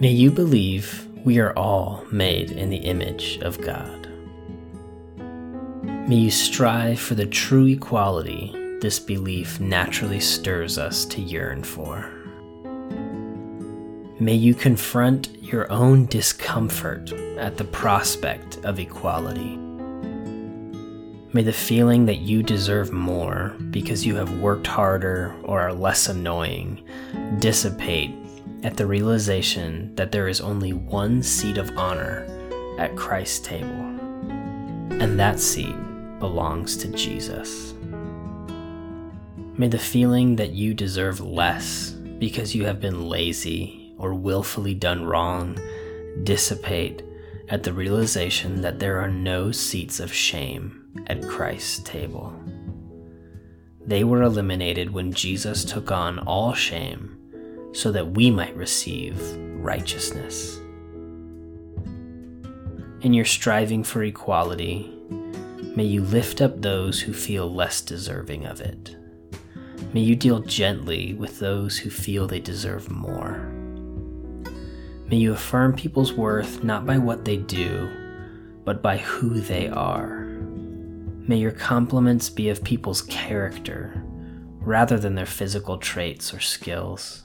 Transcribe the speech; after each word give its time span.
May 0.00 0.12
you 0.12 0.30
believe 0.30 1.08
we 1.24 1.40
are 1.40 1.52
all 1.54 2.04
made 2.12 2.52
in 2.52 2.70
the 2.70 2.76
image 2.76 3.40
of 3.42 3.60
God. 3.60 4.08
May 6.08 6.14
you 6.14 6.30
strive 6.30 7.00
for 7.00 7.16
the 7.16 7.26
true 7.26 7.66
equality 7.66 8.52
this 8.80 9.00
belief 9.00 9.58
naturally 9.58 10.20
stirs 10.20 10.78
us 10.78 11.04
to 11.06 11.20
yearn 11.20 11.64
for. 11.64 12.08
May 14.20 14.34
you 14.34 14.54
confront 14.54 15.36
your 15.42 15.68
own 15.72 16.06
discomfort 16.06 17.12
at 17.36 17.56
the 17.56 17.64
prospect 17.64 18.58
of 18.58 18.78
equality. 18.78 19.56
May 21.32 21.42
the 21.42 21.52
feeling 21.52 22.06
that 22.06 22.18
you 22.18 22.44
deserve 22.44 22.92
more 22.92 23.56
because 23.70 24.06
you 24.06 24.14
have 24.14 24.38
worked 24.38 24.68
harder 24.68 25.34
or 25.42 25.60
are 25.60 25.72
less 25.72 26.08
annoying 26.08 26.84
dissipate 27.40 28.14
at 28.62 28.76
the 28.76 28.86
realization 28.86 29.94
that 29.94 30.10
there 30.10 30.28
is 30.28 30.40
only 30.40 30.72
one 30.72 31.22
seat 31.22 31.58
of 31.58 31.70
honor 31.76 32.26
at 32.78 32.96
Christ's 32.96 33.46
table, 33.46 33.68
and 33.68 35.18
that 35.18 35.38
seat 35.38 35.76
belongs 36.18 36.76
to 36.78 36.88
Jesus. 36.88 37.74
May 39.56 39.68
the 39.68 39.78
feeling 39.78 40.36
that 40.36 40.52
you 40.52 40.74
deserve 40.74 41.20
less 41.20 41.90
because 41.90 42.54
you 42.54 42.64
have 42.64 42.80
been 42.80 43.08
lazy 43.08 43.94
or 43.98 44.14
willfully 44.14 44.74
done 44.74 45.04
wrong 45.04 45.58
dissipate 46.24 47.02
at 47.48 47.62
the 47.62 47.72
realization 47.72 48.60
that 48.62 48.78
there 48.78 49.00
are 49.00 49.10
no 49.10 49.50
seats 49.50 50.00
of 50.00 50.12
shame 50.12 51.04
at 51.06 51.26
Christ's 51.26 51.80
table. 51.80 52.34
They 53.86 54.04
were 54.04 54.22
eliminated 54.22 54.90
when 54.90 55.12
Jesus 55.12 55.64
took 55.64 55.90
on 55.90 56.18
all 56.20 56.52
shame 56.52 57.17
so 57.78 57.92
that 57.92 58.10
we 58.10 58.28
might 58.28 58.56
receive 58.56 59.16
righteousness. 59.60 60.58
In 63.02 63.14
your 63.14 63.24
striving 63.24 63.84
for 63.84 64.02
equality, 64.02 64.92
may 65.76 65.84
you 65.84 66.02
lift 66.02 66.40
up 66.40 66.60
those 66.60 67.00
who 67.00 67.12
feel 67.12 67.48
less 67.48 67.80
deserving 67.80 68.46
of 68.46 68.60
it. 68.60 68.96
May 69.92 70.00
you 70.00 70.16
deal 70.16 70.40
gently 70.40 71.14
with 71.14 71.38
those 71.38 71.78
who 71.78 71.88
feel 71.88 72.26
they 72.26 72.40
deserve 72.40 72.90
more. 72.90 73.48
May 75.06 75.18
you 75.18 75.32
affirm 75.32 75.72
people's 75.72 76.12
worth 76.12 76.64
not 76.64 76.84
by 76.84 76.98
what 76.98 77.24
they 77.24 77.36
do, 77.36 77.88
but 78.64 78.82
by 78.82 78.96
who 78.96 79.38
they 79.38 79.68
are. 79.68 80.24
May 81.28 81.36
your 81.36 81.52
compliments 81.52 82.28
be 82.28 82.48
of 82.48 82.64
people's 82.64 83.02
character 83.02 84.02
rather 84.58 84.98
than 84.98 85.14
their 85.14 85.26
physical 85.26 85.78
traits 85.78 86.34
or 86.34 86.40
skills. 86.40 87.22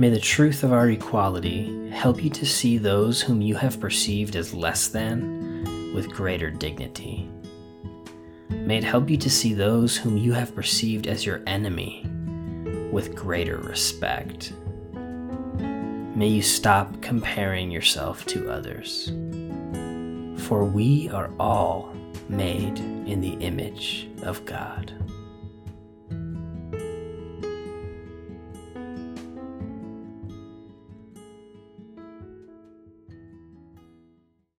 May 0.00 0.10
the 0.10 0.20
truth 0.20 0.62
of 0.62 0.72
our 0.72 0.88
equality 0.90 1.90
help 1.90 2.22
you 2.22 2.30
to 2.30 2.46
see 2.46 2.78
those 2.78 3.20
whom 3.20 3.42
you 3.42 3.56
have 3.56 3.80
perceived 3.80 4.36
as 4.36 4.54
less 4.54 4.86
than 4.86 5.92
with 5.92 6.12
greater 6.12 6.50
dignity. 6.50 7.28
May 8.48 8.78
it 8.78 8.84
help 8.84 9.10
you 9.10 9.16
to 9.16 9.28
see 9.28 9.54
those 9.54 9.96
whom 9.96 10.16
you 10.16 10.32
have 10.34 10.54
perceived 10.54 11.08
as 11.08 11.26
your 11.26 11.42
enemy 11.48 12.06
with 12.92 13.16
greater 13.16 13.56
respect. 13.56 14.52
May 16.14 16.28
you 16.28 16.42
stop 16.42 17.00
comparing 17.02 17.70
yourself 17.70 18.24
to 18.26 18.50
others. 18.50 19.08
For 20.46 20.64
we 20.64 21.08
are 21.10 21.30
all 21.40 21.92
made 22.28 22.78
in 22.78 23.20
the 23.20 23.34
image 23.44 24.08
of 24.22 24.44
God. 24.44 24.92